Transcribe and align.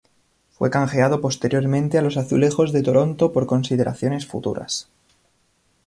Fue 0.53 0.71
canjeado 0.71 1.21
posteriormente 1.21 1.99
a 1.99 2.01
los 2.01 2.17
Azulejos 2.17 2.71
de 2.71 2.81
Toronto 2.81 3.31
por 3.31 3.45
consideraciones 3.45 4.25
futuras. 4.25 4.87